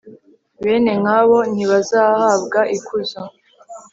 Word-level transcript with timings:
Bene 0.63 0.91
nkabo 1.01 1.37
ntibazahabwa 1.53 2.59
ikuzo 2.77 3.21